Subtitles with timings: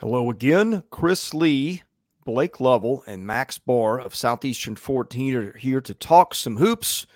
[0.00, 0.82] Hello again.
[0.90, 1.82] Chris Lee,
[2.26, 7.06] Blake Lovell, and Max Barr of Southeastern 14 are here to talk some hoops.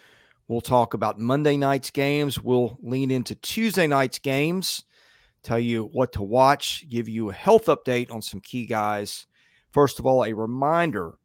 [0.48, 2.40] We'll talk about Monday night's games.
[2.40, 4.84] We'll lean into Tuesday night's games,
[5.42, 9.26] tell you what to watch, give you a health update on some key guys.
[9.72, 11.18] First of all, a reminder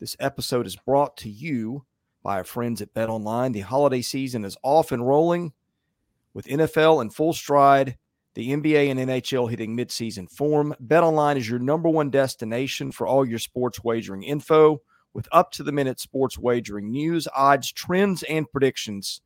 [0.00, 1.86] this episode is brought to you
[2.22, 3.52] by our friends at Bet Online.
[3.52, 5.54] The holiday season is off and rolling
[6.34, 7.96] with NFL in full stride
[8.34, 10.74] the NBA and NHL hitting midseason form.
[10.84, 14.80] BetOnline is your number one destination for all your sports wagering info
[15.12, 19.20] with up to the minute sports wagering news, odds, trends, and predictions.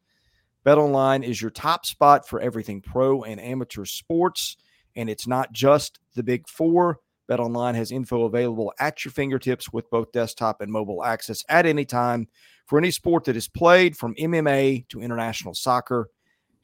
[0.65, 4.57] BetOnline is your top spot for everything pro and amateur sports,
[4.97, 7.01] and it's not just the big four.
[7.31, 11.85] BetOnline has info available at your fingertips with both desktop and mobile access at any
[11.85, 12.29] time
[12.67, 16.09] for any sport that is played, from MMA to international soccer.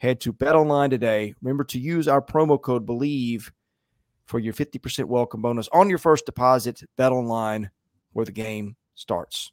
[0.01, 1.35] Head to Bet Online today.
[1.43, 3.51] Remember to use our promo code BLEAV
[4.25, 6.83] for your 50% welcome bonus on your first deposit.
[6.97, 7.71] Bet Online,
[8.15, 9.53] where the game starts.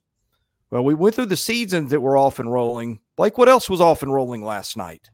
[0.71, 3.01] Well, we went through the seasons that were off and rolling.
[3.17, 5.09] Like, what else was off and rolling last night?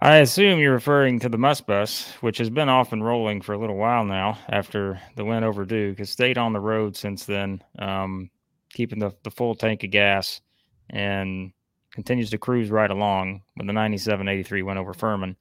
[0.00, 3.54] I assume you're referring to the Muss Bus, which has been off and rolling for
[3.54, 5.98] a little while now after the win over Duke.
[5.98, 8.30] Has stayed on the road since then, um,
[8.72, 10.40] keeping the, the full tank of gas.
[10.90, 11.52] And
[11.92, 15.36] continues to cruise right along with the 97-83 win over Furman.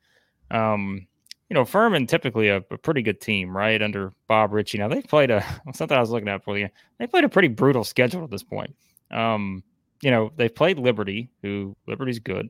[0.52, 1.08] Um,
[1.50, 3.82] you know, Furman typically a, a, pretty good team, right?
[3.82, 4.78] Under Bob Richey.
[4.78, 6.70] Now they've played a something I was looking at for you.
[6.98, 8.76] They played a pretty brutal schedule at this point.
[9.12, 9.64] Um,
[10.02, 12.50] you know, they played Liberty, who Liberty's good.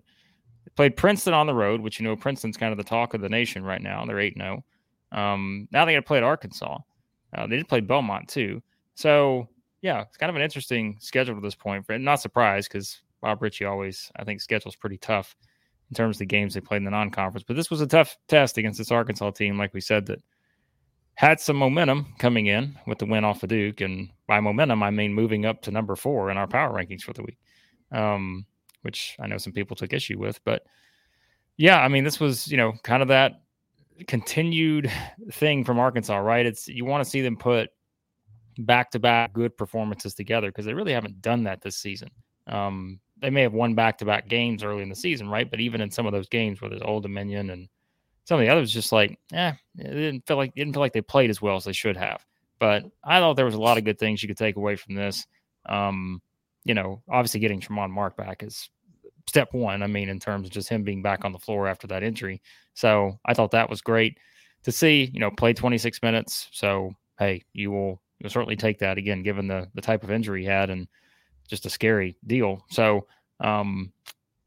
[0.66, 3.22] They played Princeton on the road, which you know Princeton's kind of the talk of
[3.22, 4.05] the nation right now.
[4.05, 4.63] They're eight zero.
[5.11, 5.19] Oh.
[5.19, 6.77] Um, now they got to play at Arkansas.
[7.35, 8.61] Uh, they did play Belmont too.
[8.95, 9.47] So
[9.81, 11.85] yeah, it's kind of an interesting schedule at this point.
[11.89, 15.36] Not surprised because Bob Richey always, I think, schedules pretty tough
[15.89, 17.44] in terms of the games they played in the non-conference.
[17.47, 20.19] But this was a tough test against this Arkansas team, like we said, that
[21.16, 24.89] had some momentum coming in with the win off of Duke, and by momentum I
[24.89, 27.38] mean moving up to number four in our power rankings for the week,
[27.91, 28.46] um,
[28.81, 30.40] which I know some people took issue with.
[30.46, 30.63] But
[31.57, 33.41] yeah, I mean, this was you know kind of that
[34.07, 34.91] continued
[35.31, 36.46] thing from Arkansas, right?
[36.46, 37.69] It's you want to see them put
[38.57, 42.09] back to back good performances together because they really haven't done that this season.
[42.47, 45.50] Um, they may have won back to back games early in the season, right?
[45.50, 47.70] But even in some of those games where there's Old Dominion and
[48.26, 51.02] some of the others, just like, eh, it didn't feel like didn't feel like they
[51.02, 52.26] played as well as they should have.
[52.59, 54.96] But I thought there was a lot of good things you could take away from
[54.96, 55.26] this.
[55.68, 56.22] Um,
[56.64, 58.70] you know, obviously getting Tramon Mark back is
[59.28, 59.84] step one.
[59.84, 62.42] I mean, in terms of just him being back on the floor after that injury.
[62.74, 64.18] So I thought that was great
[64.64, 65.09] to see.
[65.14, 66.50] You know, play 26 minutes.
[66.52, 70.42] So hey, you will you'll certainly take that again, given the the type of injury
[70.42, 70.88] he had and
[71.47, 72.66] just a scary deal.
[72.69, 73.07] So,
[73.40, 73.91] um,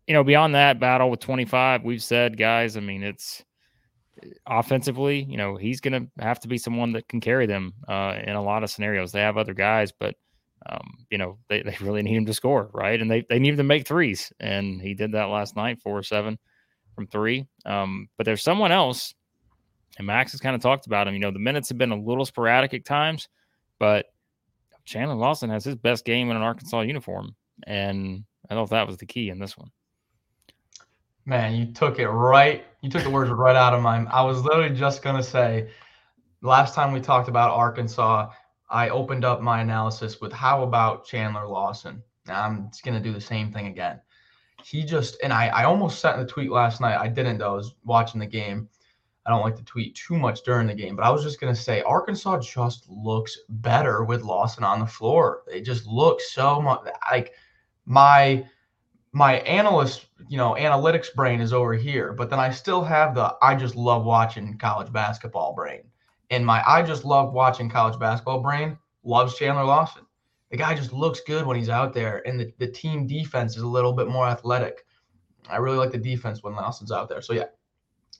[0.07, 3.45] you know, beyond that battle with 25, we've said, guys, I mean, it's
[4.47, 8.17] offensively, you know, he's going to have to be someone that can carry them uh,
[8.23, 9.13] in a lot of scenarios.
[9.13, 10.15] They have other guys, but,
[10.67, 13.01] um, you know, they, they really need him to score, right?
[13.01, 14.33] And they, they need him to make threes.
[14.41, 16.39] And he did that last night, four or seven
[16.95, 17.47] from three.
[17.67, 19.15] Um, but there's someone else,
[19.99, 21.15] and Max has kind of talked about him.
[21.15, 23.29] You know, the minutes have been a little sporadic at times,
[23.79, 24.07] but
[24.85, 27.35] Chandler Lawson has his best game in an Arkansas uniform,
[27.67, 29.71] and I thought that was the key in this one.
[31.27, 32.65] Man, you took it right.
[32.83, 34.05] You took the words right out of my.
[34.05, 35.71] I was literally just gonna say,
[36.43, 38.31] last time we talked about Arkansas,
[38.69, 42.03] I opened up my analysis with how about Chandler Lawson.
[42.29, 44.01] I'm just gonna do the same thing again.
[44.63, 46.99] He just and I, I almost sent the tweet last night.
[46.99, 47.53] I didn't though.
[47.53, 48.69] I was watching the game.
[49.27, 51.55] I don't like to tweet too much during the game, but I was just going
[51.55, 55.43] to say Arkansas just looks better with Lawson on the floor.
[55.47, 56.81] They just look so much
[57.11, 57.33] like
[57.87, 58.45] my
[59.13, 63.35] my analyst, you know, analytics brain is over here, but then I still have the
[63.41, 65.83] I just love watching college basketball brain.
[66.31, 70.03] And my I just love watching college basketball brain loves Chandler Lawson.
[70.51, 73.63] The guy just looks good when he's out there, and the, the team defense is
[73.63, 74.85] a little bit more athletic.
[75.49, 77.23] I really like the defense when Lawson's out there.
[77.23, 77.47] So yeah,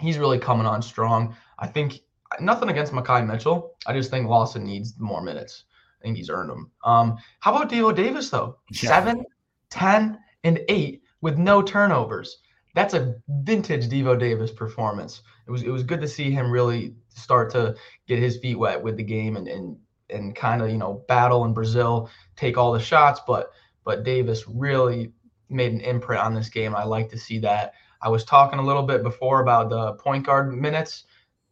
[0.01, 1.37] he's really coming on strong.
[1.59, 2.01] I think
[2.41, 3.75] nothing against Makhi Mitchell.
[3.87, 5.65] I just think Lawson needs more minutes.
[6.01, 6.71] I think he's earned them.
[6.85, 8.59] Um, how about Devo Davis though?
[8.71, 8.91] Yeah.
[8.91, 9.25] Seven,
[9.71, 12.39] 10, and eight with no turnovers.
[12.75, 15.23] That's a vintage Devo Davis performance.
[15.47, 17.77] It was it was good to see him really start to
[18.07, 19.77] get his feet wet with the game and and
[20.11, 23.51] and kind of you know battle in Brazile, take all the shots, but
[23.85, 25.13] but Davis really
[25.49, 26.75] made an imprint on this game.
[26.75, 27.75] I like to see that.
[28.05, 31.05] I was talking a little bit before about the point guard minutes.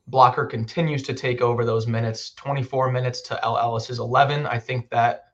[0.06, 2.30] Blocker continues to take over those minutes.
[2.34, 4.46] 24 minutes to El Ellis's 11.
[4.46, 5.32] I think that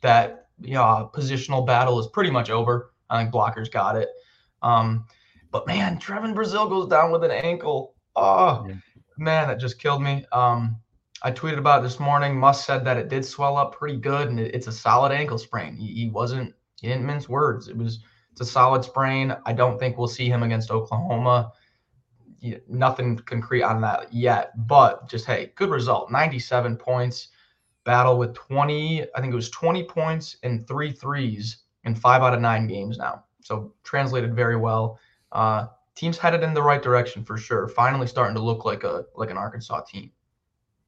[0.00, 2.92] that you know positional battle is pretty much over.
[3.10, 4.10] I think Blocker's got it.
[4.62, 5.06] Um,
[5.50, 7.94] but man, Trevon Brazile goes down with an ankle.
[8.14, 8.74] Oh, yeah.
[9.18, 10.24] man, that just killed me.
[10.30, 10.76] Um,
[11.22, 12.38] I tweeted about it this morning.
[12.38, 15.38] Muss said that it did swell up pretty good, and it, it's a solid ankle
[15.38, 15.74] sprain.
[15.74, 17.66] He, he wasn't he didn't mince words.
[17.66, 19.36] It was it's a solid sprain.
[19.46, 21.52] I don't think we'll see him against Oklahoma.
[22.68, 26.10] Nothing concrete on that yet, but just hey, good result.
[26.10, 27.28] 97 points.
[27.84, 32.34] Battle with 20, I think it was 20 points and three threes in five out
[32.34, 33.24] of nine games now.
[33.42, 34.98] So translated very well.
[35.32, 37.68] Uh, team's headed in the right direction for sure.
[37.68, 40.10] Finally starting to look like a like an Arkansas team.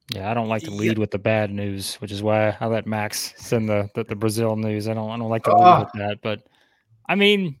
[0.09, 0.99] Yeah, I don't like to lead yeah.
[0.99, 4.57] with the bad news, which is why I let Max send the, the, the Brazile
[4.57, 4.87] news.
[4.87, 6.43] I don't I don't like to lead uh, with that, but
[7.07, 7.57] I mean,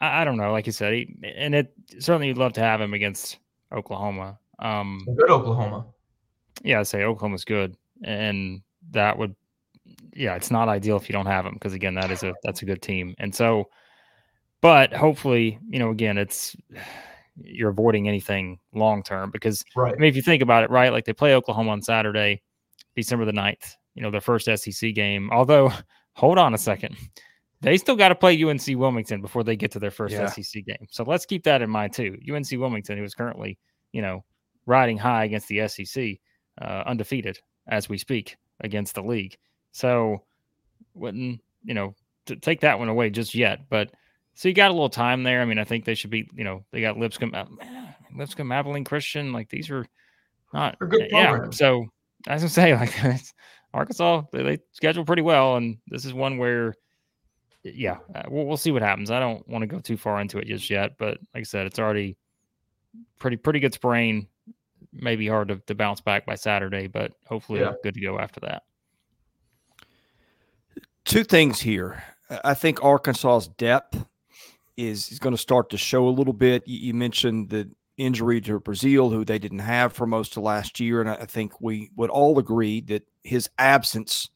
[0.00, 0.52] I, I, don't know.
[0.52, 3.38] Like you said, he, and it certainly you'd love to have him against
[3.72, 4.38] Oklahoma.
[4.58, 5.86] Um, good Oklahoma.
[6.62, 9.34] Yeah, I'd say Oklahoma's good, and that would,
[10.14, 12.62] yeah, it's not ideal if you don't have him because again, that is a that's
[12.62, 13.70] a good team, and so,
[14.60, 16.54] but hopefully, you know, again, it's
[17.42, 19.94] you're avoiding anything long term because right.
[19.94, 22.42] I mean, if you think about it, right, like they play Oklahoma on Saturday,
[22.96, 25.30] December the 9th, you know, their first SEC game.
[25.32, 25.72] Although,
[26.14, 26.96] hold on a second,
[27.62, 30.26] they still got to play UNC Wilmington before they get to their first yeah.
[30.26, 30.86] SEC game.
[30.90, 32.16] So let's keep that in mind too.
[32.30, 33.58] UNC Wilmington, who is currently,
[33.92, 34.24] you know,
[34.66, 36.18] riding high against the SEC,
[36.60, 39.36] uh, undefeated as we speak against the league.
[39.72, 40.24] So
[40.94, 41.94] wouldn't you know
[42.26, 43.90] to take that one away just yet, but
[44.34, 45.42] so you got a little time there.
[45.42, 47.44] I mean, I think they should be, you know, they got Lipscomb, uh,
[48.16, 49.32] Lipscomb, Abilene Christian.
[49.32, 49.84] Like these are
[50.54, 51.08] not They're.
[51.10, 51.50] Yeah.
[51.50, 51.86] So
[52.26, 52.94] as I say, like
[53.74, 56.74] Arkansas, they, they schedule pretty well, and this is one where,
[57.62, 59.10] yeah, uh, we'll, we'll see what happens.
[59.10, 61.66] I don't want to go too far into it just yet, but like I said,
[61.66, 62.16] it's already
[63.18, 64.26] pretty pretty good sprain.
[64.92, 67.72] Maybe hard to, to bounce back by Saturday, but hopefully yeah.
[67.82, 68.62] good to go after that.
[71.04, 72.02] Two things here.
[72.44, 74.04] I think Arkansas's depth
[74.76, 76.66] is, is going to start to show a little bit.
[76.66, 80.80] You, you, mentioned the injury to Brazile, who they didn't have for most of last
[80.80, 84.30] year, and I think we would all agree that his absence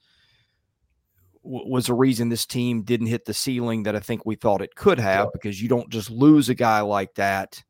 [1.44, 4.62] w- was a reason this team didn't hit the ceiling that I think we thought
[4.62, 5.28] it could have.
[5.32, 7.62] Because you don't just lose a guy like that,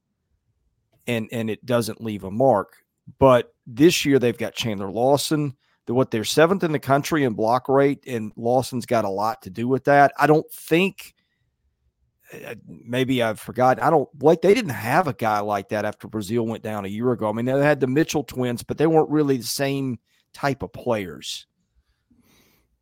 [1.07, 2.77] and and it doesn't leave a mark.
[3.19, 5.55] But this year they've got Chandler Lawson.
[5.87, 9.43] The, what they're seventh in the country in block rate, and Lawson's got a lot
[9.43, 10.15] to do with that.
[10.19, 11.15] I don't think
[12.33, 13.85] uh, maybe I've forgotten.
[13.85, 16.89] I don't like they didn't have a guy like that after Brazile went down a
[16.89, 17.29] year ago.
[17.29, 19.99] I mean, they had the Mitchell twins, but they weren't really the same
[20.33, 21.47] type of players.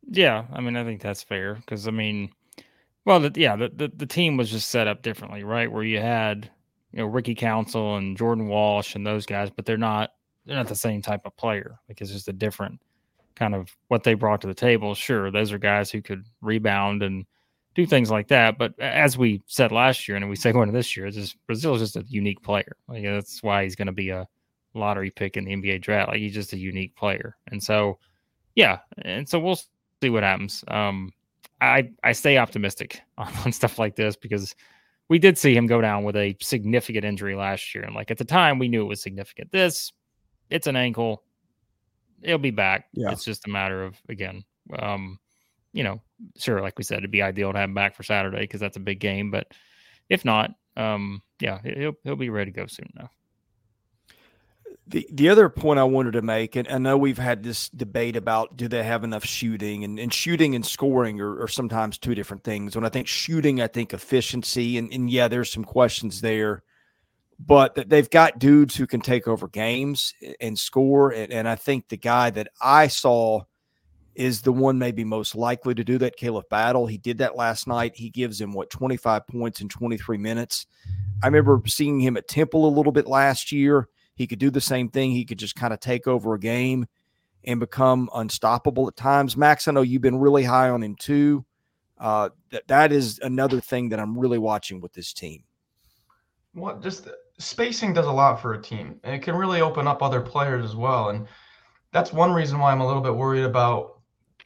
[0.09, 2.31] Yeah, I mean, I think that's fair because I mean,
[3.05, 5.71] well, the, yeah, the, the, the team was just set up differently, right?
[5.71, 6.49] Where you had
[6.91, 10.11] you know Ricky Council and Jordan Walsh and those guys, but they're not
[10.45, 11.79] they're not the same type of player.
[11.87, 12.79] Like it's just a different
[13.35, 14.93] kind of what they brought to the table.
[14.95, 17.25] Sure, those are guys who could rebound and
[17.75, 18.57] do things like that.
[18.57, 21.37] But as we said last year, and we say going into this year, it's just
[21.47, 22.75] Brazile is just a unique player.
[22.87, 24.27] Like that's why he's going to be a
[24.75, 26.09] lottery pick in the NBA draft.
[26.09, 27.97] Like he's just a unique player, and so
[28.55, 29.59] yeah, and so we'll
[30.03, 30.63] see what happens.
[30.67, 31.11] Um,
[31.61, 34.55] I I stay optimistic on, on stuff like this because
[35.09, 38.17] we did see him go down with a significant injury last year, and like at
[38.17, 39.51] the time we knew it was significant.
[39.51, 39.91] This
[40.49, 41.23] it's an ankle.
[42.23, 42.85] He'll be back.
[42.93, 43.11] Yeah.
[43.11, 44.43] It's just a matter of again,
[44.79, 45.19] um,
[45.73, 46.01] you know,
[46.37, 48.77] sure, like we said, it'd be ideal to have him back for Saturday because that's
[48.77, 49.31] a big game.
[49.31, 49.47] But
[50.09, 53.11] if not, um, yeah, he'll he'll be ready to go soon enough.
[54.93, 58.15] The the other point I wanted to make, and I know we've had this debate
[58.15, 62.13] about do they have enough shooting, and, and shooting and scoring are, are sometimes two
[62.13, 62.75] different things.
[62.75, 66.61] When I think shooting, I think efficiency, and, and yeah, there's some questions there,
[67.39, 71.09] but that they've got dudes who can take over games and score.
[71.09, 73.45] And, and I think the guy that I saw
[74.13, 76.19] is the one maybe most likely to do that.
[76.19, 76.85] Khalif Battle.
[76.85, 77.95] He did that last night.
[77.95, 80.67] He gives him what 25 points in 23 minutes.
[81.23, 83.89] I remember seeing him at Temple a little bit last year.
[84.15, 85.11] He could do the same thing.
[85.11, 86.87] He could just kind of take over a game
[87.43, 89.35] and become unstoppable at times.
[89.35, 91.45] Max, I know you've been really high on him too.
[91.97, 95.43] Uh, that that is another thing that I'm really watching with this team.
[96.53, 97.07] What just
[97.39, 100.65] spacing does a lot for a team, and it can really open up other players
[100.65, 101.09] as well.
[101.09, 101.27] And
[101.91, 104.01] that's one reason why I'm a little bit worried about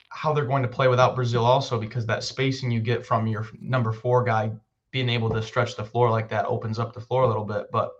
[0.09, 3.47] how they're going to play without Brazile, also because that spacing you get from your
[3.59, 4.51] number four guy
[4.91, 7.67] being able to stretch the floor like that opens up the floor a little bit.
[7.71, 7.91] But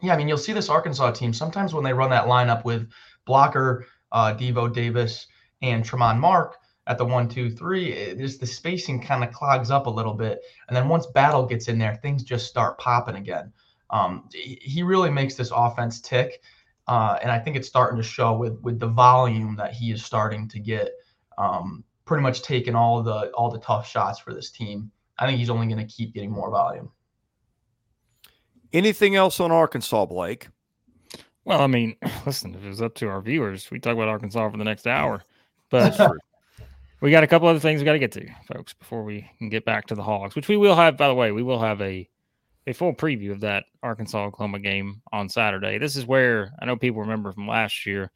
[0.00, 2.88] yeah, I mean, you'll see this Arkansas team sometimes when they run that lineup with
[3.24, 5.26] blocker, uh, Devo Davis,
[5.62, 9.70] and Tramon Mark at the one, two, three, it, just the spacing kind of clogs
[9.70, 10.40] up a little bit.
[10.68, 13.52] And then once Battle gets in there, things just start popping again.
[13.90, 16.42] Um, he really makes this offense tick.
[16.86, 20.04] Uh, and I think it's starting to show with with the volume that he is
[20.04, 20.90] starting to get
[21.38, 24.90] um, pretty much taken all the all the tough shots for this team.
[25.18, 26.90] I think he's only going to keep getting more volume.
[28.72, 30.48] Anything else on Arkansas, Blake?
[31.44, 31.96] Well, I mean,
[32.26, 34.86] listen, if it was up to our viewers, we talk about Arkansas for the next
[34.86, 35.22] hour.
[35.70, 35.96] But
[37.00, 39.48] we got a couple other things we got to get to, folks, before we can
[39.48, 40.96] get back to the Hogs, which we will have.
[40.96, 42.08] By the way, we will have a
[42.66, 45.78] a full preview of that Arkansas Oklahoma game on Saturday.
[45.78, 48.10] This is where I know people remember from last year.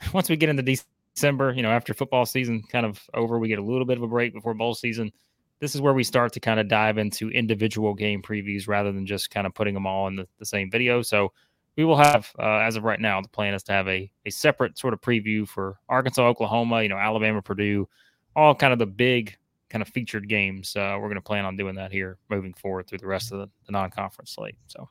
[0.12, 0.76] Once we get into
[1.14, 4.02] December, you know, after football season kind of over, we get a little bit of
[4.02, 5.12] a break before bowl season.
[5.60, 9.06] This is where we start to kind of dive into individual game previews rather than
[9.06, 11.02] just kind of putting them all in the, the same video.
[11.02, 11.32] So
[11.76, 14.30] we will have, uh, as of right now, the plan is to have a, a
[14.30, 17.88] separate sort of preview for Arkansas, Oklahoma, you know, Alabama, Purdue,
[18.34, 19.36] all kind of the big
[19.70, 20.76] kind of featured games.
[20.76, 23.38] Uh, we're going to plan on doing that here moving forward through the rest of
[23.38, 24.56] the, the non conference slate.
[24.66, 24.88] So.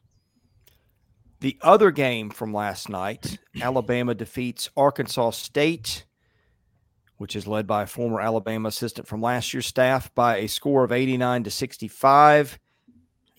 [1.41, 6.05] The other game from last night, Alabama defeats Arkansas State,
[7.17, 10.83] which is led by a former Alabama assistant from last year's staff by a score
[10.83, 12.59] of 89 to 65.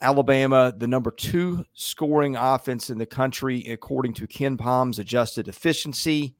[0.00, 6.34] Alabama, the number two scoring offense in the country, according to KenPom's adjusted efficiency.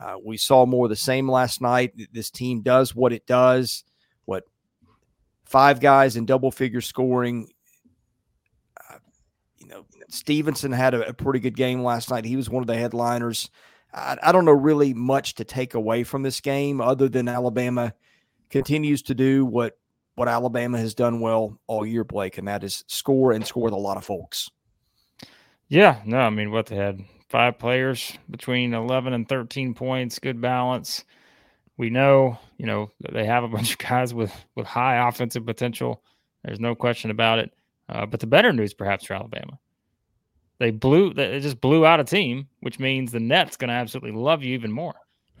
[0.00, 1.92] Uh, we saw more of the same last night.
[2.12, 3.84] This team does what it does.
[4.24, 4.44] What
[5.44, 7.48] five guys in double figure scoring.
[8.90, 8.98] Uh,
[9.58, 12.24] you know, Stevenson had a, a, pretty good game last night.
[12.24, 13.50] He was one of the headliners.
[13.92, 17.94] I, I don't know really much to take away from this game other than Alabama
[18.50, 19.78] continues to do what
[20.14, 23.72] what Alabama has done well all year, Blake, and that is score and score with
[23.72, 24.50] a lot of folks.
[25.68, 30.38] Yeah, no, I mean, what they had five players between 11 and 13 points, good
[30.38, 31.04] balance.
[31.78, 36.02] We know, you know, they have a bunch of guys with with high offensive potential.
[36.44, 37.54] There's no question about it.
[37.88, 39.58] Uh, but the better news, perhaps, for Alabama,
[40.62, 44.12] they blew, they just blew out a team, which means the net's going to absolutely
[44.12, 44.94] love you even more.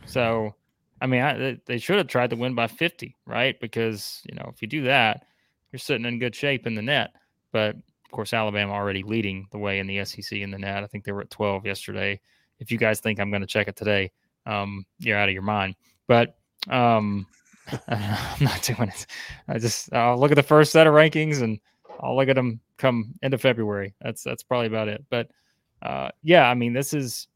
[0.04, 0.54] So
[1.02, 3.58] I mean, I, they should have tried to win by 50, right?
[3.60, 5.24] Because, you know, if you do that,
[5.72, 7.10] you're sitting in good shape in the net.
[7.50, 10.84] But of course, Alabama already leading the way in the SEC in the net.
[10.84, 12.20] I think they were at 12 yesterday.
[12.60, 14.12] If you guys think I'm going to check it today,
[14.46, 15.74] um, you're out of your mind.
[16.06, 16.36] But
[16.70, 17.26] um,
[17.88, 19.06] I'm not doing it.
[19.48, 21.58] I just I'll look at the first set of rankings and
[22.00, 23.94] I'll look at them come end of February.
[24.00, 25.04] That's that's probably about it.
[25.10, 25.28] But
[25.82, 27.28] uh, yeah, I mean, this is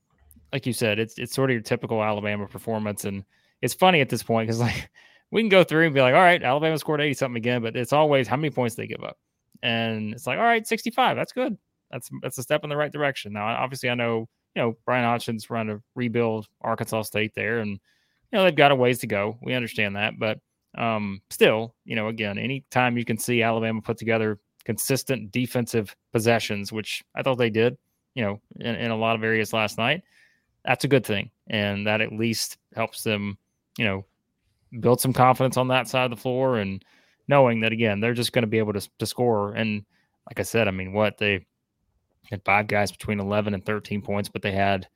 [0.52, 3.24] like you said, it's it's sort of your typical Alabama performance, and
[3.62, 4.90] it's funny at this point because like
[5.30, 7.76] we can go through and be like, all right, Alabama scored 80 something again, but
[7.76, 9.18] it's always how many points they give up.
[9.62, 11.56] And it's like, all right, 65, that's good.
[11.90, 13.32] That's that's a step in the right direction.
[13.32, 17.70] Now, obviously, I know, you know, Bryan Hodgson's trying to rebuild Arkansas State there, and
[17.70, 17.78] you
[18.32, 19.38] know, they've got a ways to go.
[19.42, 20.38] We understand that, but
[20.76, 26.72] um, still, you know, again, anytime you can see Alabama put together consistent defensive possessions,
[26.72, 27.78] which I thought they did,
[28.14, 30.02] you know, in, in a lot of areas last night,
[30.66, 31.30] that's a good thing.
[31.46, 33.38] And that at least helps them
[33.76, 34.04] you know,
[34.80, 36.84] build some confidence on that side of the floor and
[37.28, 39.52] knowing that again they're just going to be able to, to score.
[39.52, 39.84] And
[40.26, 41.46] like I said, I mean, what they
[42.30, 44.88] had five guys between 11 and 13 points, but they had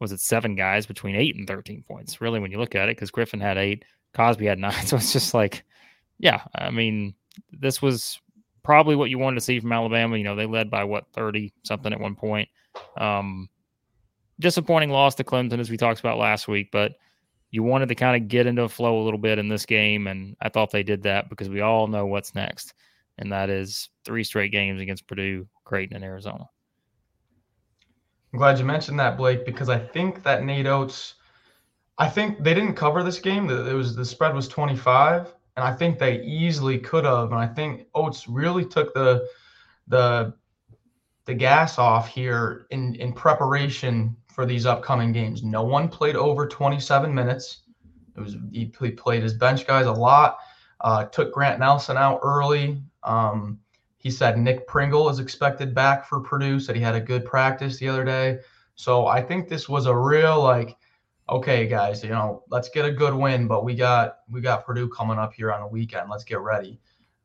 [0.00, 2.20] was it seven guys between eight and 13 points?
[2.20, 5.12] Really, when you look at it, because Griffen had eight, Cosby had nine, so it's
[5.12, 5.64] just like,
[6.18, 7.14] yeah, I mean,
[7.52, 8.20] this was
[8.68, 10.18] probably what you wanted to see from Alabama.
[10.18, 12.50] You know, they led by what 30 something at one point.
[12.98, 13.48] Um,
[14.40, 16.92] disappointing loss to Clemson, as we talked about last week, but
[17.50, 20.06] you wanted to kind of get into a flow a little bit in this game,
[20.06, 22.74] and I thought they did that because we all know what's next,
[23.16, 26.46] and that is three straight games against Purdue, Creighton, and Arizona.
[28.34, 31.14] I'm glad you mentioned that, Blake, because I think that Nate Oats,
[31.96, 33.48] I think they didn't cover this game.
[33.48, 37.32] It was the spread was 25, and I think they easily could have.
[37.32, 39.28] And I think Oats really took the
[39.88, 40.32] the
[41.24, 45.42] the gas off here in in preparation for these upcoming games.
[45.42, 47.62] No one played over 27 minutes.
[48.16, 50.38] It was he played his bench guys a lot.
[50.80, 52.80] Uh, took Grant Nelson out early.
[53.02, 53.58] Um,
[53.96, 56.60] he said Nick Pringle is expected back for Purdue.
[56.60, 58.38] Said he had a good practice the other day.
[58.76, 60.76] So I think this was a real like,
[61.28, 64.88] okay, guys, you know, let's get a good win, but we got we got Purdue
[64.88, 66.10] coming up here on the weekend.
[66.10, 66.80] Let's get ready.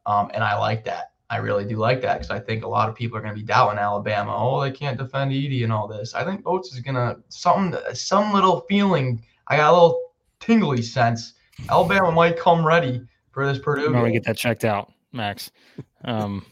[0.05, 1.11] Um, and I like that.
[1.29, 3.39] I really do like that because I think a lot of people are going to
[3.39, 4.35] be doubting Alabama.
[4.35, 6.13] Oh, they can't defend Edey and all this.
[6.13, 9.23] I think Oats is going to something, some little feeling.
[9.47, 11.33] I got a little tingly sense.
[11.69, 13.91] Alabama might come ready for this Purdue.
[13.91, 15.49] When we get that checked out, Max.
[16.03, 16.45] Um,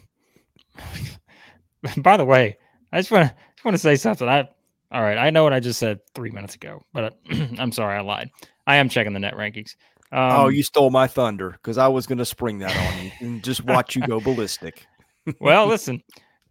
[1.98, 2.58] by the way,
[2.92, 4.28] I just want to just want to say something.
[4.28, 4.50] I
[4.92, 5.18] all right.
[5.18, 7.18] I know what I just said three minutes ago, but
[7.58, 8.30] I'm sorry, I lied.
[8.68, 9.76] I am checking the net rankings.
[10.12, 13.06] Oh, um, oh, you stole my thunder because I was going to spring that on
[13.06, 14.86] you and just watch you go ballistic.
[15.40, 16.04] well, listen,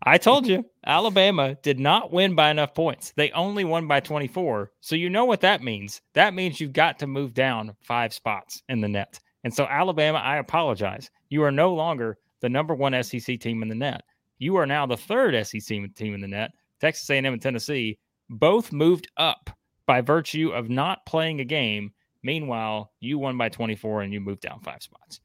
[0.04, 3.12] I told you Alabama did not win by enough points.
[3.16, 4.72] They only won by 24.
[4.80, 6.00] So you know what that means.
[6.14, 9.20] That means you've got to move down five spots in the net.
[9.44, 11.10] And so Alabama, I apologize.
[11.28, 14.02] You are no longer the number one SEC team in the net.
[14.38, 16.52] You are now the third SEC team in the net.
[16.80, 17.98] Texas A&M and Tennessee
[18.30, 19.50] both moved up
[19.86, 21.92] by virtue of not playing a game.
[22.22, 25.20] Meanwhile, you won by 24 and you moved down five spots.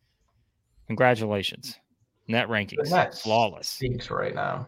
[0.88, 1.78] Congratulations.
[2.28, 2.90] Net rankings.
[2.90, 3.68] That's Flawless.
[3.68, 4.68] Stinks right now.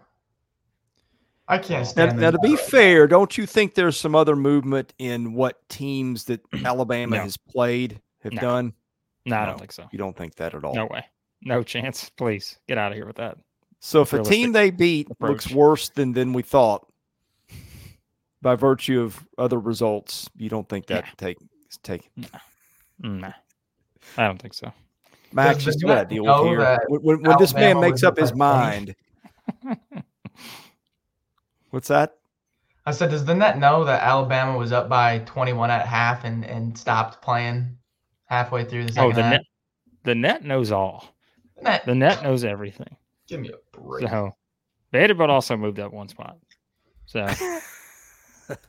[1.47, 4.15] I can't Now, stand now them to be right fair, don't you think there's some
[4.15, 7.21] other movement in what teams that Alabama No.
[7.23, 8.41] has played have No.
[8.41, 8.73] done?
[9.25, 9.87] No, I don't think so.
[9.91, 10.75] You don't think that at all?
[10.75, 11.03] No way.
[11.41, 12.09] No chance.
[12.09, 13.37] Please get out of here with that.
[13.79, 16.85] So if a team they beat looks worse than than we thought,
[18.41, 21.11] by virtue of other results, you don't think that Yeah.
[21.17, 21.37] take
[21.83, 23.33] take Mm, Nah,
[24.17, 24.71] I don't think so.
[25.31, 26.59] Max Does just the what I net deal with here.
[26.59, 28.95] that When, when, when this man makes up his up by 20?
[29.63, 29.75] mind,
[31.71, 32.15] what's that?
[32.85, 36.45] I said, does the net know that Alabama was up by 21 at half and,
[36.45, 37.77] and stopped playing
[38.25, 39.31] halfway through the second Oh, the half?
[39.31, 39.41] net.
[40.05, 41.13] The net knows all.
[41.57, 42.95] The net, The net knows everything.
[43.27, 44.07] give me a break.
[44.07, 44.31] So
[44.93, 46.37] Vanderbilt also moved up one spot.
[47.05, 47.27] So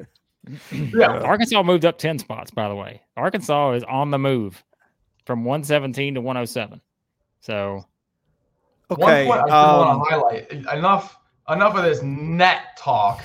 [0.73, 1.19] Yeah.
[1.21, 3.03] Arkansas moved up 10 spots, by the way.
[3.19, 4.65] Arkansas is on the move
[5.27, 6.81] from 117 to 107.
[7.41, 7.85] So
[8.91, 9.27] Okay.
[9.27, 11.19] One point I do um, want to highlight enough
[11.51, 13.23] enough of this net talk.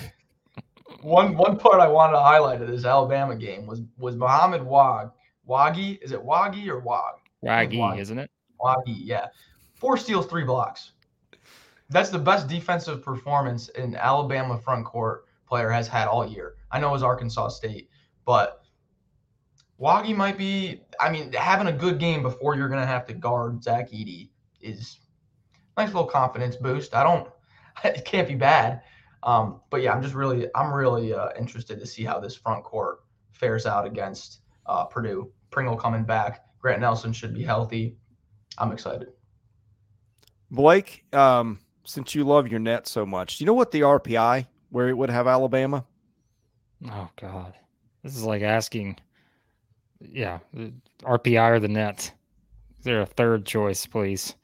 [1.02, 5.12] One one part I wanted to highlight of this Alabama game was was Muhammad Wag
[5.48, 6.02] Waggy.
[6.02, 7.16] Is it Waggy or Wag?
[7.44, 8.00] Waggy, Waggy.
[8.00, 8.30] isn't it?
[8.60, 9.28] Waggy, yeah.
[9.76, 10.92] Four steals, three blocks.
[11.90, 16.56] That's the best defensive performance in Alabama front court player has had all year.
[16.72, 17.88] I know it was Arkansas State,
[18.26, 18.64] but
[19.80, 20.82] Waggy might be.
[21.00, 24.32] I mean, having a good game before you're gonna have to guard Zach Edey
[24.62, 24.98] is
[25.78, 26.96] nice little confidence boost.
[26.96, 27.30] I don't.
[27.84, 28.82] It can't be bad.
[29.22, 32.64] Um, but yeah, I'm just really, I'm really uh, interested to see how this front
[32.64, 35.32] court fares out against uh, Purdue.
[35.52, 36.46] Pringle coming back.
[36.60, 37.96] Grant Nelson should be healthy.
[38.58, 39.10] I'm excited.
[40.50, 44.48] Blake, um, since you love your net so much, do you know what the RPI
[44.74, 45.86] where it would have Alabama?
[46.90, 47.54] Oh God,
[48.04, 48.98] this is like asking,
[50.02, 50.40] yeah,
[51.04, 52.12] RPI or the net.
[52.80, 54.36] Is there a third choice, please?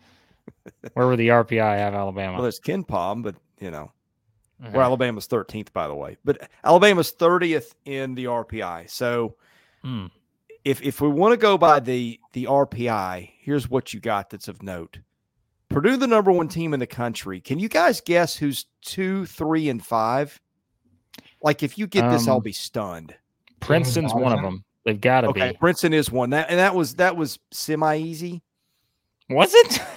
[0.93, 2.33] Where would the RPI have Alabama?
[2.33, 3.91] Well, there's KenPom, but you know,
[4.63, 4.71] Okay.
[4.71, 6.17] where Alabama's 13th, by the way.
[6.23, 8.89] But Alabama's 30th in the RPI.
[8.89, 9.35] So
[9.83, 10.05] Hmm.
[10.63, 14.47] if if we want to go by the the RPI, here's what you got that's
[14.47, 14.99] of note.
[15.69, 17.39] Purdue, the number one team in the country.
[17.39, 20.39] Can you guys guess who's two, three, and five?
[21.41, 23.15] Like if you get this, I'll Um, be stunned.
[23.59, 24.63] Princeton's one of them.
[24.85, 25.57] They've got to Okay, be.
[25.57, 26.31] Princeton is one.
[26.31, 28.41] That and that was that was semi easy.
[29.29, 29.81] Was it?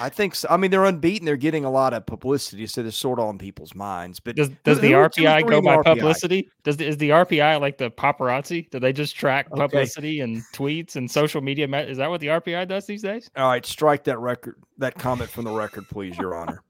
[0.00, 0.46] I think so.
[0.50, 1.24] I mean, they're unbeaten.
[1.24, 4.20] They're getting a lot of publicity, so they're sort of on people's minds.
[4.20, 5.84] But Does who- does the who are RPI go by RPI?
[5.84, 6.50] publicity?
[6.64, 8.68] Does the, is the RPI like the paparazzi?
[8.70, 9.60] Do they just track Okay.
[9.60, 11.66] publicity and tweets and social media?
[11.86, 13.30] Is that what the RPI does these days?
[13.36, 16.62] All right, strike that record, that comment from the record, please, Your Honor.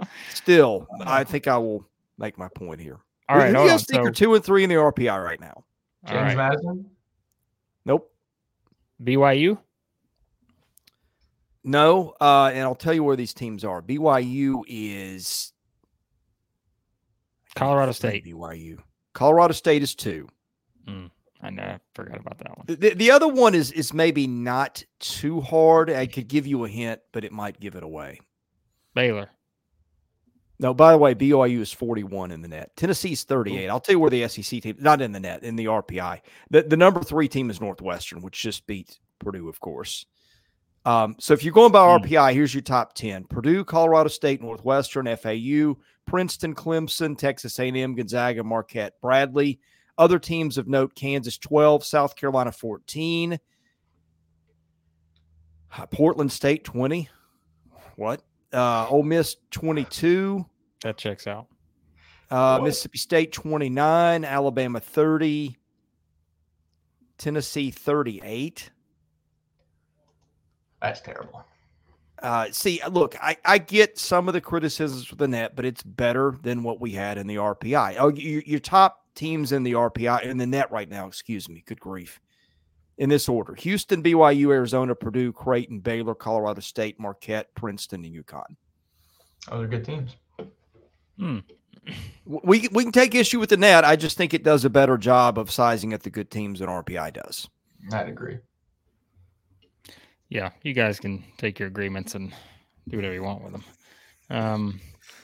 [0.32, 1.84] Still, I think I will
[2.18, 2.98] make my point here.
[3.28, 4.76] All right, Who- right, who do you think So, are two and three in the
[4.76, 5.64] RPI right now?
[6.06, 6.36] James right.
[6.36, 6.86] Madison.
[7.84, 8.12] Nope.
[9.02, 9.58] BYU.
[11.66, 13.82] No, uh, and I'll tell you where these teams are.
[13.82, 15.52] BYU is
[17.56, 18.24] Colorado State.
[18.24, 18.78] BYU.
[19.14, 20.28] Colorado State is two.
[21.42, 21.64] I know.
[21.64, 22.66] I forgot about that one.
[22.68, 25.90] The, the, the other one is is maybe not too hard.
[25.90, 28.20] I could give you a hint, but it might give it away.
[28.94, 29.28] Baylor.
[30.60, 32.76] No, by the way, BYU is 41 in the net.
[32.76, 33.68] Tennessee's 38.
[33.68, 36.20] I'll tell you where the SEC team, not in the net, in the RPI.
[36.50, 40.06] The, the number three team is Northwestern, which just beat Purdue, of course.
[40.86, 42.04] Um, so if you're going by Hmm.
[42.04, 43.24] RPI, here's your top 10.
[43.24, 49.58] Purdue, Colorado State, Northwestern, FAU, Princeton, Clemson, Texas A&M, Gonzaga, Marquette, Bradley.
[49.98, 53.40] Other teams of note, Kansas 12, South Carolina 14,
[55.76, 57.08] uh, Portland State 20.
[57.96, 58.22] What?
[58.52, 60.46] Uh, Ole Miss 22.
[60.82, 61.46] That checks out.
[62.30, 65.56] Uh, Mississippi State 29, Alabama 30,
[67.18, 68.70] Tennessee 38.
[70.82, 71.44] That's terrible.
[72.22, 75.82] Uh, see, look, I, I get some of the criticisms for the net, but it's
[75.82, 77.96] better than what we had in the RPI.
[77.98, 81.62] Oh, your, your top teams in the RPI in the net right now, excuse me,
[81.66, 82.20] good grief.
[82.98, 88.56] In this order Houston, BYU, Arizona, Purdue, Creighton, Baylor, Colorado State, Marquette, Princeton, and UConn.
[89.50, 90.16] Those are good teams.
[91.18, 91.42] W-
[92.24, 93.84] We, we can take issue with the net.
[93.84, 96.68] I just think it does a better job of sizing up the good teams than
[96.70, 97.48] RPI does.
[97.92, 98.38] I'd agree.
[100.28, 102.32] Yeah, you guys can take your agreements and
[102.88, 103.64] do whatever you want with them.
[104.30, 104.80] Um,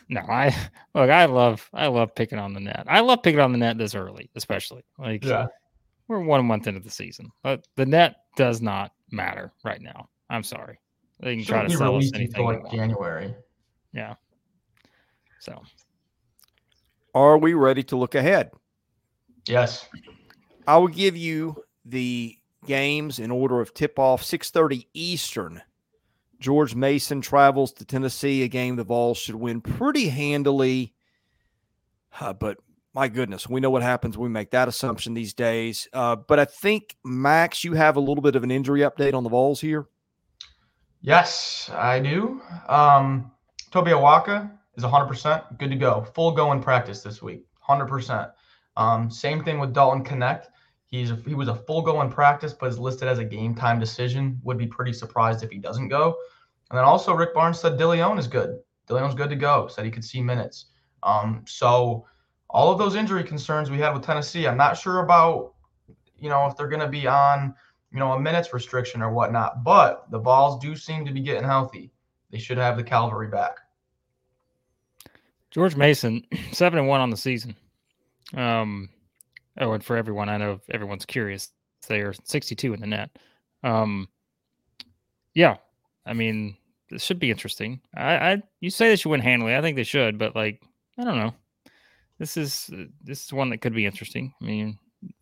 [0.08, 0.54] no, I
[0.94, 1.10] look.
[1.10, 1.68] I love.
[1.72, 2.84] I love picking on the net.
[2.86, 5.46] I love picking on the net this early, especially like Yeah.
[6.08, 10.08] we're one month into the season, but the net does not matter right now.
[10.30, 10.78] I'm sorry.
[11.20, 12.44] They can try Shouldn't to be sell us anything.
[12.44, 12.70] like.
[12.70, 13.34] January.
[13.92, 14.14] Yeah.
[15.40, 15.60] So
[17.14, 18.50] Are we ready to look ahead?
[19.46, 19.88] Yes.
[20.66, 22.36] I will give you the
[22.66, 25.62] games in order of tip off 6:30 Eastern.
[26.38, 30.92] George Mason travels to Tennessee, a game the Vols should win pretty handily.
[32.20, 32.59] Uh, but
[32.94, 35.88] my goodness, we know what happens when we make that assumption these days.
[35.92, 39.22] Uh, but I think, Max, you have a little bit of an injury update on
[39.22, 39.87] the Vols here.
[41.01, 42.42] Yes, I do.
[42.68, 43.31] Um,
[43.70, 46.07] Tobe Awaka is 100% good to go.
[46.14, 48.31] Full go in practice this week, 100%.
[48.77, 50.46] Um, same thing with Dalton Knecht.
[50.92, 53.55] He's a, he was a full go in practice, but is listed as a game
[53.55, 54.38] time decision.
[54.44, 56.18] Would be pretty surprised if he doesn't go.
[56.70, 58.59] And then also Rick Barnes said Dilione is good.
[58.87, 59.68] Dilione's good to go.
[59.68, 60.66] Said he could see minutes.
[61.02, 62.07] Um, so
[62.50, 65.55] all of those injury concerns we had with Tennessee, I'm not sure about,
[66.18, 67.55] you know, if they're going to be on,
[67.90, 69.64] you know, a minutes restriction or whatnot.
[69.64, 71.90] But the Vols do seem to be getting healthy.
[72.31, 73.57] They should have the cavalry back.
[75.50, 77.57] George Mason, seven and one on the season.
[78.35, 78.90] Um,
[79.60, 81.50] oh, and for everyone, I know everyone's curious.
[81.88, 83.10] They are 62 in the net.
[83.64, 84.08] Um,
[85.34, 85.56] yeah,
[86.06, 86.56] I mean,
[86.90, 87.80] this should be interesting.
[87.96, 89.56] I, I, you say they should win handily.
[89.56, 90.62] I think they should, but like,
[90.98, 91.34] I don't know.
[92.18, 92.70] This is
[93.02, 94.32] this is one that could be interesting.
[94.40, 94.78] I mean,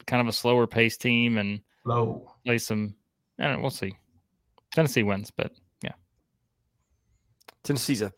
[0.07, 2.95] kind of a slower pace team and low play some.
[3.39, 3.61] I don't know.
[3.61, 3.97] We'll see.
[4.75, 5.93] Tennessee wins, but yeah.
[7.63, 8.13] Tennessee's a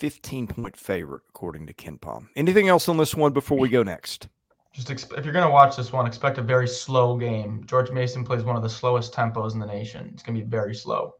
[0.00, 2.28] 15 point favorite, according to KenPom.
[2.34, 4.28] Anything else on this one before we go next?
[4.76, 7.64] Just exp- if you're going to watch this one, expect a very slow game.
[7.64, 10.10] George Mason plays one of the slowest tempos in the nation.
[10.12, 11.14] It's going to be very slow.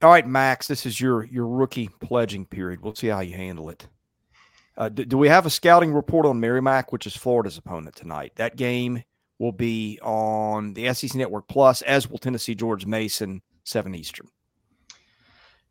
[0.00, 2.80] All right, Max, this is your your rookie pledging period.
[2.80, 3.86] We'll see how you handle it.
[4.78, 8.32] Uh, do, do, we have a scouting report on Merrimack, which is Florida's opponent tonight?
[8.36, 9.02] That game
[9.38, 14.28] will be on the SEC Network Plus, as will Tennessee George Mason, seven Eastern.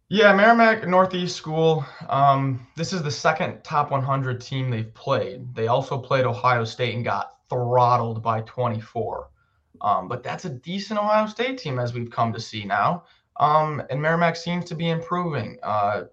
[0.10, 1.86] Yeah, Merrimack Northeast School.
[2.08, 5.54] Um, this is the second top 100 team they've played.
[5.54, 9.30] They also played Ohio State and got throttled by 24.
[9.82, 13.04] Um, but that's a decent Ohio State team, as we've come to see now.
[13.36, 15.58] Um, and Merrimack seems to be improving.
[15.62, 16.04] Uh,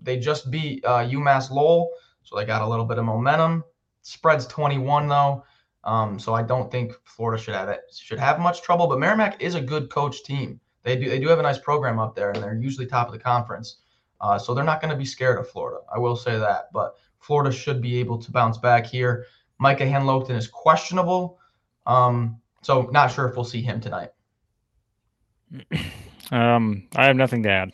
[0.00, 1.92] they just beat uh, UMass Lowell,
[2.24, 3.62] so they got a little bit of momentum.
[4.02, 5.44] Spreads 21 though,
[5.84, 8.88] um, so I don't think Florida should have it should have much trouble.
[8.88, 10.60] But Merrimack is a good coach team.
[10.84, 13.12] They do they do have a nice program up there, and they're usually top of
[13.12, 13.78] the conference.
[14.20, 15.80] Uh, so they're not going to be scared of Florida.
[15.92, 16.68] I will say that.
[16.72, 19.26] But Florida should be able to bounce back here.
[19.58, 21.38] Micah Handlogten is questionable,
[21.86, 24.10] um, so not sure if we'll see him tonight.
[26.30, 27.72] Um, I have nothing to add.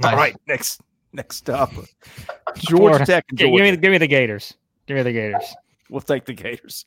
[0.00, 0.12] Nice.
[0.12, 0.80] All right, next
[1.12, 1.70] next up,
[2.56, 3.24] Georgia Tech.
[3.32, 3.56] Georgia.
[3.56, 4.54] Give me give me the Gators.
[4.86, 5.54] Give me the Gators.
[5.88, 6.84] We'll take the Gators.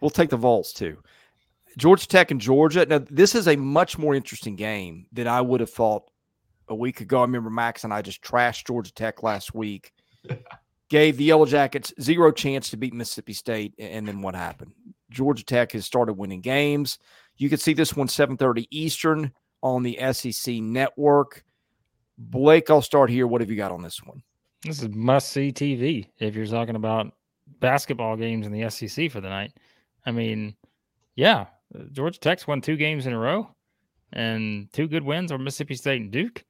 [0.00, 0.98] We'll take the Vols too.
[1.76, 2.86] Georgia Tech and Georgia.
[2.86, 6.10] Now, this is a much more interesting game than I would have thought
[6.68, 7.18] a week ago.
[7.18, 9.92] I remember Max and I just trashed Georgia Tech last week.
[10.88, 14.70] Gave the Yellow Jackets zero chance to beat Mississippi State, and then what happened?
[15.10, 16.98] Georgia Tech has started winning games.
[17.36, 21.44] You can see this one 7:30 Eastern on the SEC network.
[22.18, 23.26] Blake, I'll start here.
[23.26, 24.22] What have you got on this one?
[24.62, 27.12] This is must see TV if you're talking about
[27.58, 29.52] basketball games in the SEC for the night.
[30.06, 30.54] I mean,
[31.16, 31.46] yeah,
[31.92, 33.54] Georgia Tech's won two games in a row
[34.12, 36.44] and two good wins over Mississippi State and Duke.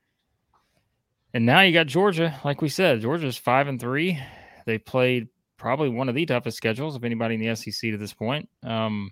[1.35, 2.39] And now you got Georgia.
[2.45, 4.19] Like we said, Georgia's five and three.
[4.65, 8.13] They played probably one of the toughest schedules of anybody in the SEC to this
[8.13, 8.49] point.
[8.63, 9.11] Um,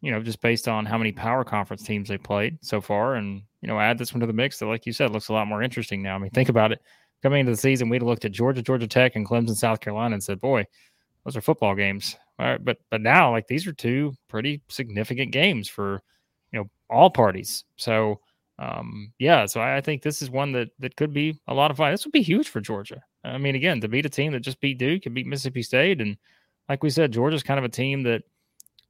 [0.00, 3.42] you know, just based on how many power conference teams they played so far, and
[3.62, 5.46] you know, add this one to the mix that, like you said, looks a lot
[5.46, 6.14] more interesting now.
[6.14, 6.82] I mean, think about it.
[7.22, 10.22] Coming into the season, we'd looked at Georgia, Georgia Tech, and Clemson, South Carolina, and
[10.22, 10.66] said, "Boy,
[11.24, 15.32] those are football games." All right, but but now like these are two pretty significant
[15.32, 16.00] games for
[16.52, 17.64] you know all parties.
[17.76, 18.20] So
[18.58, 21.70] um, yeah, so I, I, think this is one that that could be a lot
[21.70, 21.90] of fun.
[21.90, 23.02] This would be huge for Georgia.
[23.24, 26.00] I mean, again, to beat a team that just beat Duke and beat Mississippi State,
[26.00, 26.16] and
[26.68, 28.22] like we said, Georgia's kind of a team that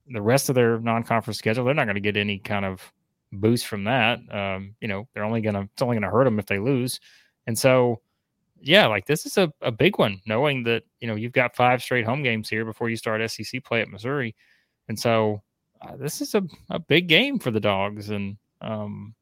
[0.07, 2.93] the rest of their non-conference schedule, they're not going to get any kind of
[3.33, 4.21] boost from that.
[4.31, 6.59] Um, you know, they're only going to it's only going to hurt them if they
[6.59, 7.01] lose,
[7.47, 8.01] and so
[8.65, 11.83] yeah, like this is a, a big one, knowing that, you know, you've got five
[11.83, 14.35] straight home games here before you start SEC play at Missouri.
[14.89, 15.43] And so
[15.83, 18.09] uh, this is a, a big game for the dogs.
[18.09, 19.15] And um,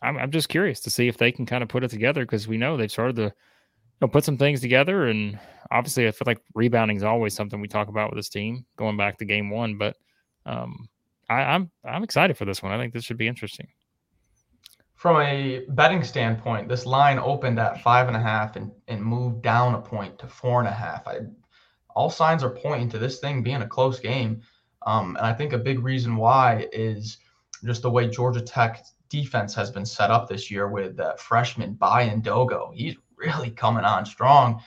[0.00, 2.46] I'm, I'm just curious to see if they can kind of put it together because
[2.46, 3.32] we know they've started to you
[4.00, 5.08] know, put some things together.
[5.08, 5.40] And
[5.72, 8.96] obviously, I feel like rebounding is always something we talk about with this team going
[8.96, 9.76] back to game one.
[9.76, 9.96] But
[10.46, 10.88] um,
[11.28, 12.70] I, I'm I'm excited for this one.
[12.70, 13.66] I think this should be interesting
[15.04, 19.42] from a betting standpoint, this line opened at five and a half and, and moved
[19.42, 21.06] down a point to four and a half.
[21.06, 21.18] I,
[21.94, 24.40] all signs are pointing to this thing being a close game.
[24.86, 27.18] Um, and I think a big reason why is
[27.66, 31.74] just the way Georgia Tech defense has been set up this year with uh, freshman
[31.74, 32.72] Baye Ndongo.
[32.72, 34.62] He's really coming on strong.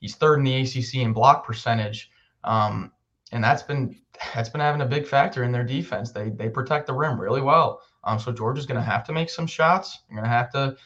[0.00, 2.10] He's third in the ACC in block percentage,
[2.44, 2.92] um,
[3.30, 4.00] and that's been
[4.34, 6.12] that's been having a big factor in their defense.
[6.12, 7.82] They they protect the rim really well.
[8.04, 10.00] Um, so Georgia's going to have to make some shots.
[10.08, 10.76] They're going to have to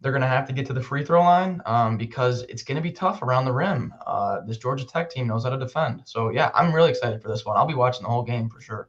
[0.00, 2.76] they're going to have to get to the free throw line um, because it's going
[2.76, 3.92] to be tough around the rim.
[4.06, 6.02] Uh, this Georgia Tech team knows how to defend.
[6.04, 7.56] So yeah, I'm really excited for this one.
[7.56, 8.88] I'll be watching the whole game for sure.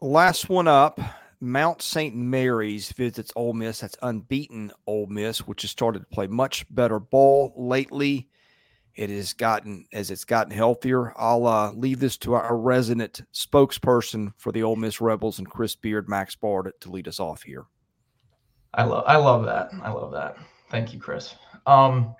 [0.00, 1.00] Last one up.
[1.40, 2.14] Mount St.
[2.14, 3.80] Mary's visits Ole Miss.
[3.80, 8.28] That's unbeaten Ole Miss, which has started to play much better ball lately.
[8.98, 11.12] It has gotten as it's gotten healthier.
[11.16, 15.76] I'll uh, leave this to our resident spokesperson for the Ole Miss Rebels and Chris
[15.76, 17.66] Beard, Max Barr, to lead us off here.
[18.74, 19.70] I love I love that.
[19.84, 20.36] I love that.
[20.68, 21.36] Thank you, Chris.
[21.64, 22.16] Um,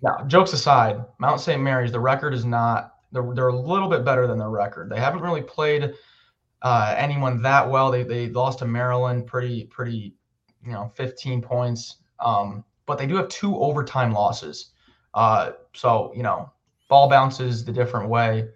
[0.00, 1.60] now, jokes aside, Mount St.
[1.60, 2.94] Mary's, the record is not.
[3.12, 4.88] They're they're a little bit better than their record.
[4.88, 5.92] They haven't really played
[6.62, 7.90] uh, anyone that well.
[7.90, 10.14] They they lost to Maryland pretty pretty,
[10.64, 11.96] you know, 15 points.
[12.18, 14.70] Um, but they do have two overtime losses.
[15.18, 16.48] Uh, so you know,
[16.88, 18.48] ball bounces the different way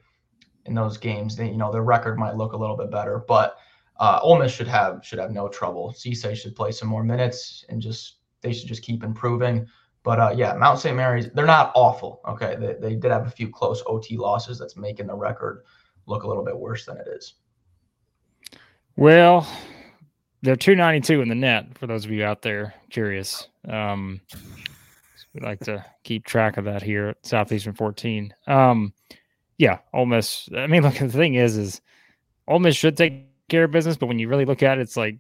[0.67, 1.35] in those games.
[1.35, 3.57] They, you know, their record might look a little bit better, but
[3.99, 5.93] uh, Ole Miss should have should have no trouble.
[5.93, 9.67] Cisse should play some more minutes and just they should just keep improving.
[10.05, 10.97] But uh, yeah, Mount St.
[10.97, 12.21] Mary's they're not awful.
[12.29, 15.65] Okay, they, they did have a few close OT losses that's making the record
[16.07, 17.35] look a little bit worse than it is.
[18.95, 19.49] Well,
[20.43, 23.49] they're 292 in the net for those of you out there curious.
[23.69, 24.21] Um,
[25.35, 28.35] we like to keep track of that here at Southeastern 14.
[28.47, 28.93] Um,
[29.59, 30.49] yeah, Ole Miss.
[30.57, 31.81] I mean, look, the thing is, is
[32.49, 34.97] Ole Miss should take care of business, but when you really look at it, it's
[34.97, 35.17] like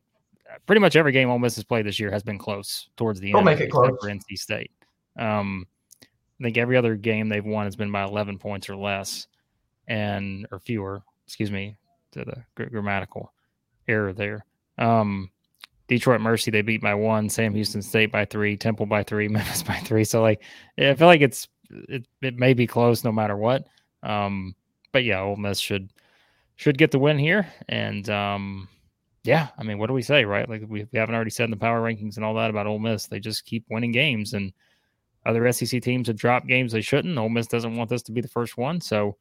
[0.67, 3.33] pretty much every game Ole Miss has played this year has been close towards the
[3.33, 3.47] They'll end.
[3.47, 3.91] make it close.
[4.01, 4.71] For NC State.
[5.19, 5.67] Um,
[6.03, 9.29] I think every other game they've won has been by 11 points or less,
[9.87, 11.03] and or fewer.
[11.27, 11.77] Excuse me,
[12.13, 13.33] to the grammatical
[13.89, 14.45] error there.
[14.77, 15.31] Um,
[15.89, 19.63] Detroit Mercy they beat by one, Sam Houston State by three, Temple by three, Memphis
[19.63, 20.05] by three.
[20.05, 20.43] So like,
[20.79, 23.67] I feel like it's it, it may be close no matter what.
[24.03, 24.55] Um,
[24.93, 25.91] but yeah, Ole Miss should
[26.57, 28.69] should get the win here, and um,
[29.25, 30.49] yeah, I mean, what do we say, right?
[30.49, 32.79] Like we, we haven't already said in the power rankings and all that about Ole
[32.79, 33.07] Miss.
[33.07, 34.53] They just keep winning games, and
[35.25, 37.19] other SEC teams have dropped games they shouldn't.
[37.19, 39.17] Ole Miss doesn't want this to be the first one, so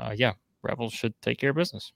[0.00, 1.92] uh, yeah, Rebels should take care of business.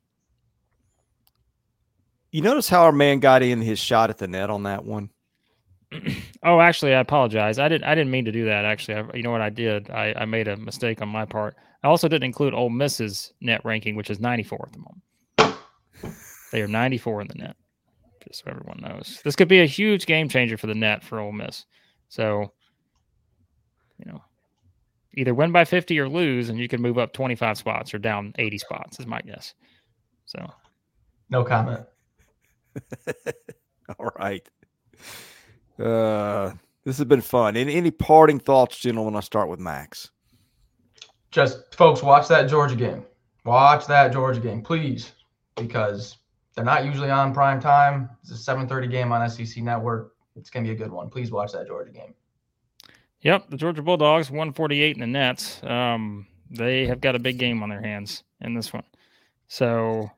[2.30, 5.10] You notice how our man got in his shot at the net on that one?
[6.42, 7.58] oh, actually, I apologize.
[7.58, 7.84] I didn't.
[7.84, 8.64] I didn't mean to do that.
[8.64, 9.90] Actually, I, you know what I did?
[9.90, 11.56] I, I made a mistake on my part.
[11.82, 15.02] I also didn't include Ole Miss's net ranking, which is 94 at the moment.
[16.52, 17.56] They are 94 in the net,
[18.26, 19.20] just so everyone knows.
[19.24, 21.66] This could be a huge game changer for the net for Ole Miss.
[22.08, 22.52] So,
[23.98, 24.22] you know,
[25.14, 28.32] either win by 50 or lose, and you can move up 25 spots or down
[28.38, 29.54] 80 spots, is my guess.
[30.26, 30.50] So,
[31.30, 31.84] No comment.
[33.98, 34.48] All right.
[35.78, 36.52] Uh,
[36.84, 37.56] this has been fun.
[37.56, 39.14] Any, any parting thoughts, gentlemen?
[39.14, 40.10] I'll start with Max.
[41.30, 43.04] Just folks, watch that Georgia game.
[43.44, 45.12] Watch that Georgia game, please,
[45.56, 46.16] because
[46.54, 48.08] they're not usually on prime time.
[48.22, 50.14] It's a 7:30 game on SEC Network.
[50.34, 51.10] It's gonna be a good one.
[51.10, 52.14] Please watch that Georgia game.
[53.20, 55.62] Yep, the Georgia Bulldogs, 148 in the nets.
[55.64, 58.84] Um, they have got a big game on their hands in this one.
[59.48, 60.10] So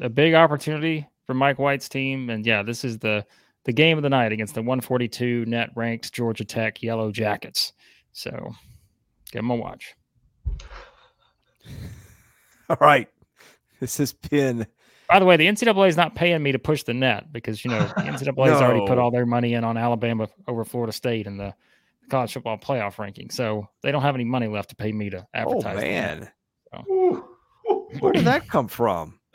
[0.00, 2.30] a big opportunity for Mike White's team.
[2.30, 3.24] And yeah, this is the
[3.64, 7.72] the game of the night against the 142 net ranked Georgia Tech Yellow Jackets.
[8.12, 8.52] So
[9.32, 9.94] give them a watch.
[12.70, 13.08] All right.
[13.80, 14.66] This has been
[15.08, 17.70] By the way, the NCAA is not paying me to push the net because you
[17.70, 21.26] know the NCAA has already put all their money in on Alabama over Florida State
[21.26, 21.54] in the
[22.08, 23.30] college football playoff ranking.
[23.30, 25.76] So they don't have any money left to pay me to Oh advertise.
[25.76, 26.32] the net.
[26.72, 27.22] man.
[28.00, 29.18] Where did that come from?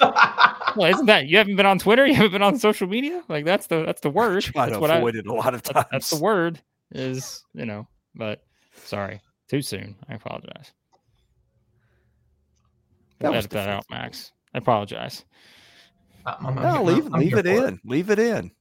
[0.75, 2.05] Well, isn't that you haven't been on Twitter?
[2.05, 3.23] You haven't been on social media?
[3.27, 4.43] Like that's the that's the word.
[4.43, 5.73] Try That's what I avoid it a lot of times.
[5.75, 7.87] that's, that's the word is you know.
[8.15, 8.43] But
[8.85, 9.95] sorry, too soon.
[10.09, 10.71] I apologize.
[13.19, 14.31] That We'll was edit that out, Max.
[14.53, 15.25] I apologize.
[16.25, 17.79] Uh, I'm, I'm- No, I'm- leave I'm leave it for in.
[17.85, 18.51] Leave it in.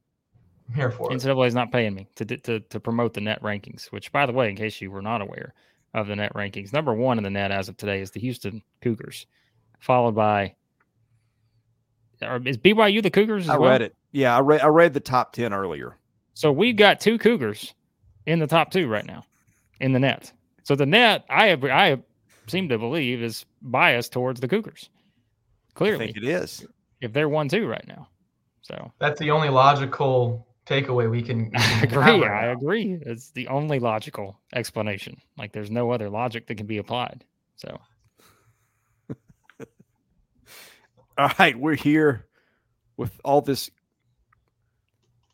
[0.69, 1.17] I'm here for it.
[1.21, 3.87] NCAA is not paying me to, to to promote the net rankings.
[3.87, 5.55] Which, by the way, in case you were not aware
[5.95, 8.63] of the net rankings, number one in the net as of today is the Houston
[8.81, 9.27] Cougars,
[9.81, 10.55] followed by.
[12.23, 13.45] Or is BYU the Cougars?
[13.45, 13.71] As I well?
[13.71, 13.95] read it.
[14.13, 15.97] Yeah, I read I read the top ten earlier.
[16.35, 17.75] So we've got two Cougars
[18.27, 19.25] in the top two right now
[19.81, 20.33] in the net.
[20.65, 21.99] So the net, I have, I
[22.47, 24.89] seem to believe, is biased towards the Cougars.
[24.93, 26.65] I Clearly, think it is.
[27.01, 28.09] if they're one two right now.
[28.63, 31.45] So That's the only logical takeaway we can.
[31.47, 31.51] we
[31.89, 32.21] can have agree.
[32.23, 32.53] right I now.
[32.53, 32.99] agree.
[33.07, 35.21] It's the only logical explanation.
[35.39, 37.25] Like there's no other logic that can be applied.
[37.57, 37.81] So
[41.21, 42.25] All right, we're here
[42.97, 43.69] with all this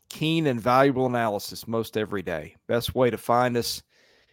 [0.09, 2.57] keen and valuable analysis most every day.
[2.67, 3.83] Best way to find us,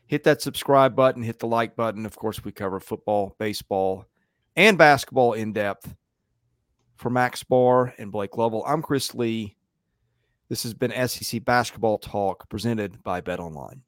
[0.08, 2.06] hit that subscribe button, hit the like button.
[2.06, 4.04] Of course, we cover football, baseball,
[4.56, 5.94] and basketball in depth.
[6.96, 9.54] For Max Barr and Blake Lovell, I'm Chris Lee.
[10.48, 13.80] This has been SEC Basketball Talk presented by Bet Online.